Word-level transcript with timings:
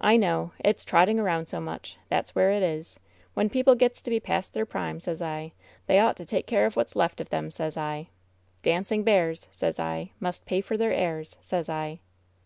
"I 0.00 0.18
know. 0.18 0.52
It's 0.62 0.84
trotting 0.84 1.18
around 1.18 1.46
so 1.46 1.62
much. 1.62 1.96
There's 2.10 2.34
where 2.34 2.50
it 2.52 2.62
is. 2.62 3.00
When 3.32 3.48
people 3.48 3.74
gets 3.74 4.02
to 4.02 4.10
be 4.10 4.20
past 4.20 4.52
their 4.52 4.66
prime, 4.66 5.00
sez 5.00 5.22
I, 5.22 5.52
they 5.86 5.98
ought 5.98 6.18
to 6.18 6.26
take 6.26 6.46
care 6.46 6.66
of 6.66 6.76
what's 6.76 6.94
left 6.94 7.22
of 7.22 7.30
them, 7.30 7.50
sez 7.50 7.74
I. 7.74 8.08
^Dancing 8.62 9.02
bears,' 9.02 9.48
sez 9.52 9.80
I, 9.80 10.10
^must 10.20 10.44
pay 10.44 10.60
for 10.60 10.76
their 10.76 10.92
airs,' 10.92 11.36
sez 11.40 11.70
I." 11.70 12.00